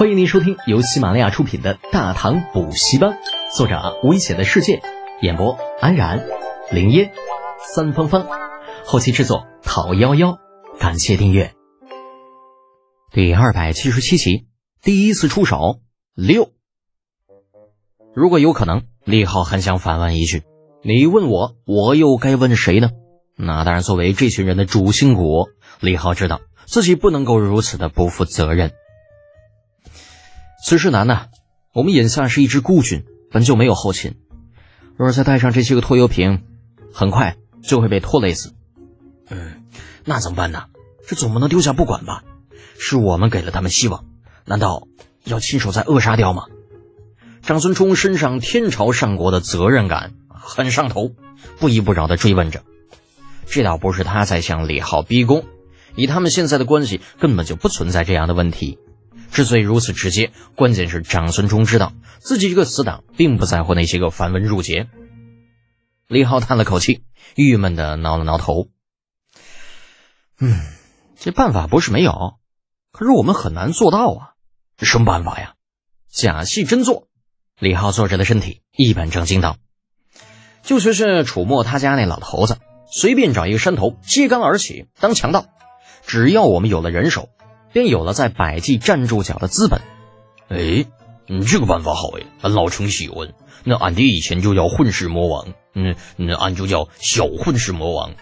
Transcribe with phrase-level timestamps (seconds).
[0.00, 3.10] 欢迎您收听由喜马拉雅出品的《大唐补习班》，
[3.54, 4.80] 作者危险的世界，
[5.20, 6.26] 演播安然、
[6.72, 7.12] 林烟、
[7.74, 8.26] 三芳芳，
[8.86, 10.38] 后期制作讨幺幺，
[10.78, 11.52] 感谢订阅。
[13.12, 14.46] 第二百七十七集，
[14.82, 15.80] 第一次出手
[16.14, 16.50] 六。
[18.14, 20.44] 如果有可能，李浩很想反问一句
[20.82, 22.88] ：“你问我，我又该问谁呢？”
[23.36, 25.48] 那当然，作为这群人的主心骨，
[25.78, 28.72] 李浩知道自己不能够如此的不负责任。
[30.62, 31.26] 此事难呐，
[31.72, 34.16] 我们眼下是一支孤军，本就没有后勤，
[34.96, 36.42] 若是再带上这些个拖油瓶，
[36.92, 38.52] 很快就会被拖累死。
[39.28, 39.64] 嗯，
[40.04, 40.64] 那怎么办呢？
[41.06, 42.22] 这总不能丢下不管吧？
[42.78, 44.04] 是我们给了他们希望，
[44.44, 44.86] 难道
[45.24, 46.44] 要亲手再扼杀掉吗？
[47.42, 51.12] 张孙冲身上天朝上国的责任感很上头，
[51.58, 52.62] 不依不饶地追问着。
[53.46, 55.44] 这倒不是他在向李浩逼宫，
[55.96, 58.78] 以他们现在的关系，根本就不存在这样的问题。
[59.32, 64.88] 之所以如此直接，关键是长孙冲知道自己这个死党并不在乎那些个繁文缛节。
[66.08, 67.04] 李浩叹了口气，
[67.36, 68.68] 郁闷的挠了挠头。
[70.40, 70.60] 嗯，
[71.16, 72.38] 这办法不是没有，
[72.92, 74.34] 可是我们很难做到啊。
[74.78, 75.54] 什么办法呀？
[76.10, 77.06] 假戏真做。
[77.58, 79.56] 李浩坐着的身体一本正经道
[80.64, 82.58] ：“就学学楚墨他家那老头子，
[82.90, 85.46] 随便找一个山头揭竿而起当强盗，
[86.06, 87.28] 只要我们有了人手。”
[87.72, 89.80] 便有了在百济站住脚的资本。
[90.48, 90.86] 哎，
[91.26, 93.32] 你这个办法好哎，俺老程喜欢。
[93.62, 98.14] 那俺爹以前就叫混世魔王，嗯，那俺就叫小混世魔王。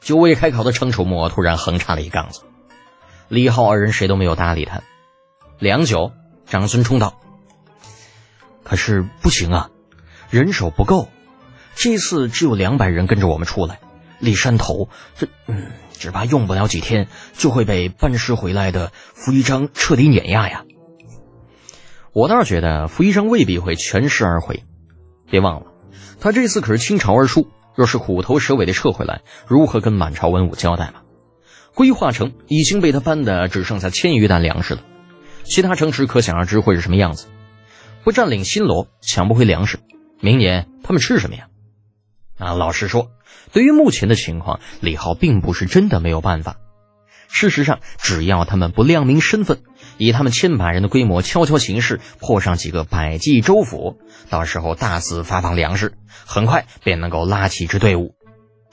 [0.00, 2.42] 久未开口的程楚墨突然横插了一杠子。
[3.28, 4.82] 李浩二人谁都没有搭理他。
[5.58, 6.12] 良久，
[6.46, 7.20] 长孙冲道
[8.64, 9.70] ：“可是不行啊，
[10.28, 11.08] 人手不够。
[11.76, 13.78] 这次只有两百人跟着我们出来，
[14.18, 15.28] 立山头，这……
[15.46, 15.70] 嗯。”
[16.02, 20.64] 只怕用不了几天，就会被办事回来的傅一章彻底碾压呀！
[22.12, 24.64] 我倒是觉得傅一章未必会全身而回。
[25.30, 25.66] 别忘了，
[26.18, 31.02] 他这次可是倾巢而出，若是虎头蛇尾的撤回来，如何跟满朝文武交代嘛？
[31.72, 34.82] 归化城已经被他搬的只剩下千余担粮食了，
[35.44, 37.28] 其他城池可想而知会是什么样子。
[38.02, 39.78] 不占领新罗，抢不回粮食，
[40.20, 41.46] 明年他们吃什么呀？
[42.42, 43.10] 啊，老实说。
[43.52, 46.56] 对于目前的情况，李浩并不是真的没有办法。
[47.28, 49.62] 事实上，只要他们不亮明身份，
[49.96, 53.98] 以他们千百人的规模悄悄行事，破上几个百济州府，
[54.28, 55.94] 到时候大肆发放粮食，
[56.26, 58.14] 很快便能够拉起一支队伍。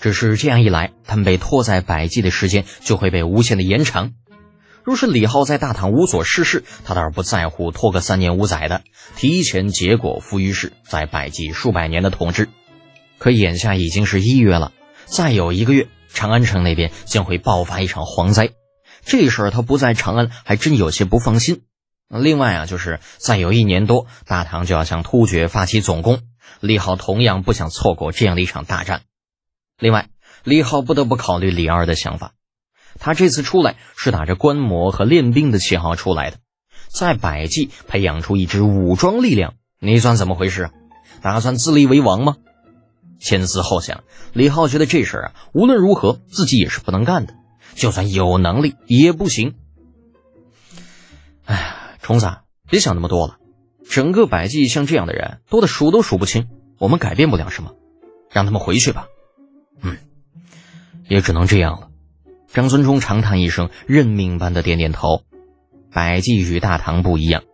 [0.00, 4.12] 只是这样一来，他们被拖在百济的时间就会被无限的延长。
[4.84, 8.82] 若是李浩在大唐无所事事，他倒是不在乎拖个三年五载的，
[9.16, 12.48] 提前结果付于世，在百济数百年的统治。
[13.18, 14.72] 可眼下已经是一月了，
[15.04, 18.50] 再有一个月，长安城那边将会爆发一场蝗灾。
[19.04, 21.62] 这事儿他不在长安，还真有些不放心。
[22.08, 26.20] 另外啊，就是再有一年多，大唐就要向突厥发起总攻，
[26.60, 29.02] 李浩同样不想错过这样的一场大战。
[29.78, 30.08] 另外，
[30.44, 32.32] 李浩不得不考虑李二的想法。
[32.98, 36.38] 他这次出来是打着观摩和练兵的旗号出来的，
[36.88, 40.70] 在百济培养出一支武装力量，你算怎么回事啊？
[41.20, 42.36] 打算自立为王吗？
[43.18, 47.34] 前思后想，李浩觉得这事儿啊，无论如何自己也是不能干的，
[47.74, 49.54] 就算有能力也不行。
[51.44, 52.30] 哎呀，虫子，
[52.68, 53.36] 别想那么多了。
[53.88, 57.74] 整个百济像这样的人多的数都数不清，我们改变不了什么，
[58.30, 59.06] 让他们回去吧。
[59.82, 59.96] 嗯，
[61.08, 61.88] 也只能这样了。
[62.52, 65.22] 张孙冲长叹一声，认命般的点点头。
[65.90, 67.44] 百济与大唐不一样。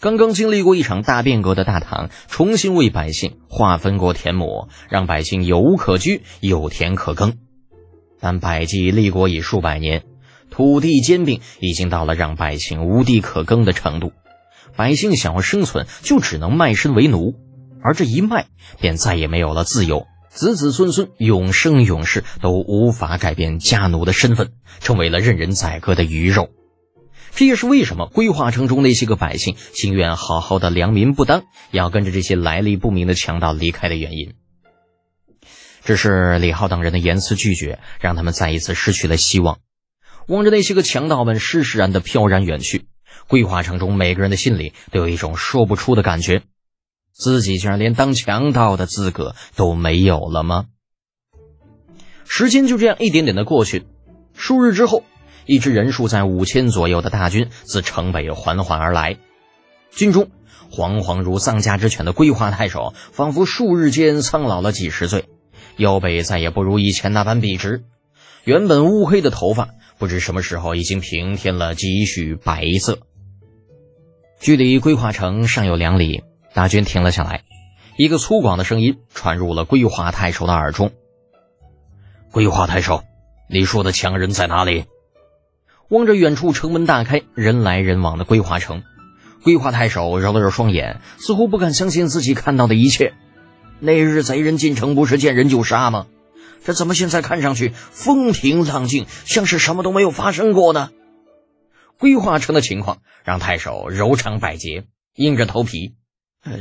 [0.00, 7.36] 刚刚经历过一场大变革的大唐，重新为百姓划分过田亩，让百姓有屋可居，有田可耕。
[8.20, 10.04] 但百济立国已数百年，
[10.50, 14.12] 土地兼并已经到了让百姓无地可耕的程度。
[14.76, 17.34] 百姓想要生存，就只能卖身为奴，
[17.82, 18.46] 而这一卖，
[18.78, 26.50] 便再也没有了自由，子子孙孙永生永世都无法改变家奴的身份，成为了任人宰割的鱼肉。
[27.34, 34.34] 这也是为什么规划城中那些个百姓情愿好好的良民不当，也要跟着这些来历不明的强盗离开的原因。
[35.84, 39.58] 只是李浩等人的严词拒绝，让他们再一次失去了希望。
[40.26, 42.86] 望着那些个强盗们施施然的飘然远去，
[43.28, 46.42] 规划城中每个人的心里都有一种说不出的感觉：
[47.14, 50.66] 自己竟然连当强盗的资格都没有了吗？
[52.26, 53.86] 时间就这样一点点的过去，
[54.34, 55.04] 数日之后。
[55.48, 59.16] 一支人数在五千左右的大军自城北缓缓而来，
[59.90, 60.28] 军中
[60.70, 65.24] 惶惶如丧家之犬的归化太守，仿佛数日间苍老了几十岁，
[65.78, 67.82] 腰背再也不如以前那般笔直，
[68.44, 72.98] 原本乌黑的头发，不知什么时候已经平添了几许白色。
[74.38, 77.44] 距离归化城尚有两里，大军停了下来。
[77.96, 80.92] 一个粗犷的声音传入了归化太守的耳中
[82.30, 83.02] ：“归化太守，
[83.48, 84.84] 你说的强人在哪里？”
[85.88, 88.82] 望着远处城门大开、人来人往的归化城，
[89.42, 93.14] 归化太守揉了揉双眼，似乎不敢相信自己看到的一切。
[93.80, 96.06] 那日贼人进城，不是见人就杀吗？
[96.62, 100.90] 这怎么现在看上去风平浪静，像是什么都没有发生过呢？
[101.98, 105.94] 归化城的情况让太守柔肠百结，硬着头皮
[106.44, 106.58] ：“呃，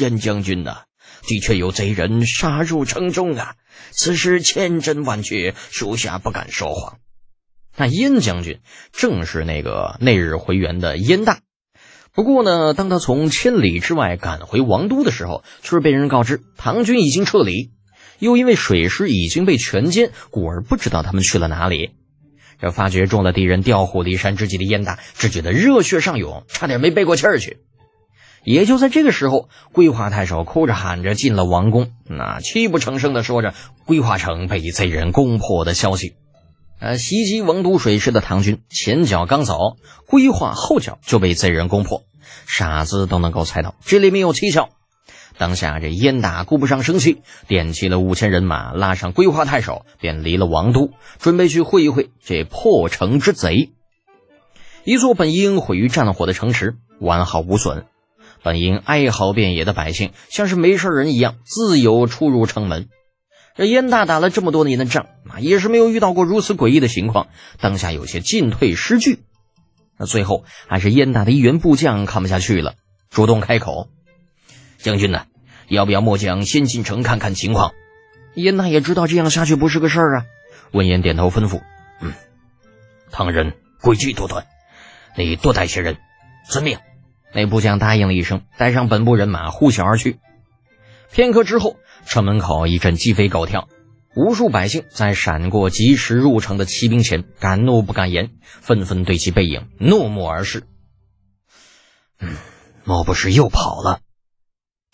[0.00, 0.84] 燕将军呐，
[1.26, 3.56] 的确有贼人杀入城中啊！
[3.90, 6.96] 此事千真万确，属下不敢说谎。”
[7.80, 8.60] 那燕将军
[8.92, 11.40] 正是那个那日回援的燕大。
[12.12, 17.70] 不过呢，当他从千里之外赶回王都的时候，却是被人告知唐军已经撤离，
[18.18, 21.92] 又因为水师已经被全歼，故而不知道他们去了哪里。
[22.60, 27.60] 这发觉中了敌人调虎离山之计的燕大，只觉得热血上涌，差点没背过气儿去。
[28.44, 33.54] 也就在这个时候，归化太守哭着喊着进了王宫，那泣不成声的说着
[33.86, 36.12] 归化城被贼人攻破的消息。
[36.80, 42.04] 呃，袭击王都水师的唐军前脚刚走，规划后脚就被贼人攻破。
[42.46, 44.70] 傻子都能够猜到这里面有蹊跷。
[45.36, 53.70] 当下这燕大顾不上生气，点起了五千人马，拉上规划太守，便离了王都，准备去会一会这破城之贼。
[54.84, 57.84] 一座本应毁于战火的城池完好无损，
[58.42, 62.88] 本应哀嚎遍野的百姓像是没事人一样，自由出入城门。
[63.60, 67.28] 这燕大打了这么多年的仗啊，也是没有遇到过如此诡异的情况。
[67.60, 69.22] 当下有些进退失据。
[69.98, 72.76] 那最后还是燕大的一员部将看不下去了，
[73.10, 73.90] 主动开口
[74.80, 75.26] ：“将军呢，
[75.68, 77.72] 要不要末将先进城看看情况？”
[78.32, 80.24] 燕大也知道这样下去不是个事儿啊。
[80.72, 81.60] 闻言点头吩咐
[82.00, 82.14] ：“嗯，
[83.10, 83.52] 唐人
[83.82, 84.46] 诡计多端，
[85.18, 85.98] 你多带些人，
[86.48, 86.78] 遵命。”
[87.34, 90.18] 那部将答应了一声，带上本部人马呼啸而去。
[91.12, 91.76] 片刻之后。
[92.06, 93.68] 城门口一阵鸡飞狗跳，
[94.16, 100.64] 无数百姓在闪过及时入城的骑兵前，敢怒不敢言，纷纷对其背影怒目而视。
[102.18, 102.36] 嗯，
[102.84, 104.00] 莫不是又跑了？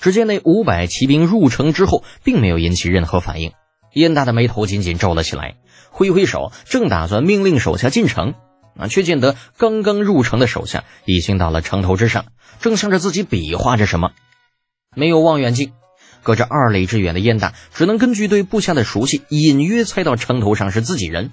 [0.00, 3.52] 只见那五百骑兵入城之后，并没有引起任何反应。
[3.92, 5.58] 燕大的眉头紧紧皱了起来，
[5.90, 8.34] 挥挥手，正打算命令手下进城，
[8.78, 12.24] 啊，却见得刚刚入城的手下已经到了城头之上，
[12.60, 14.12] 正向着自己比划着什么。
[14.96, 15.74] 没有望远镜。
[16.24, 21.30] 隔着二里之远的燕大，只能根据对部下的熟悉，隐约猜到城头上是自己人，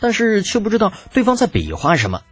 [0.00, 2.22] 但是却不知道对方在比划什么。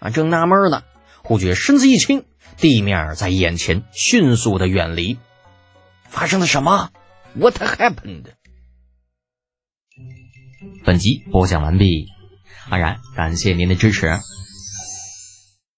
[0.00, 0.82] 啊，正纳闷呢，
[1.22, 2.24] 忽觉身子一轻，
[2.56, 5.18] 地面在眼前迅速的远离。
[6.08, 6.90] 发生了什么
[7.34, 8.24] ？What happened？
[10.84, 12.08] 本集播讲完毕，
[12.68, 14.18] 安然感谢您的支持。